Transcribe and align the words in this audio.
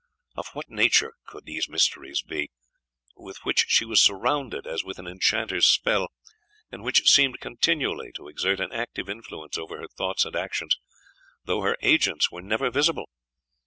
Of 0.35 0.47
what 0.53 0.67
nature 0.67 1.13
could 1.27 1.45
those 1.45 1.69
mysteries 1.69 2.23
be, 2.23 2.49
with 3.15 3.37
which 3.45 3.65
she 3.67 3.85
was 3.85 4.01
surrounded 4.01 4.65
as 4.65 4.83
with 4.83 4.97
an 4.97 5.05
enchanter's 5.05 5.67
spell, 5.67 6.07
and 6.71 6.81
which 6.81 7.07
seemed 7.07 7.39
continually 7.39 8.11
to 8.13 8.27
exert 8.27 8.59
an 8.59 8.71
active 8.71 9.07
influence 9.07 9.59
over 9.59 9.77
her 9.77 9.87
thoughts 9.87 10.25
and 10.25 10.35
actions, 10.35 10.75
though 11.45 11.61
their 11.61 11.77
agents 11.83 12.31
were 12.31 12.41
never 12.41 12.71
visible? 12.71 13.09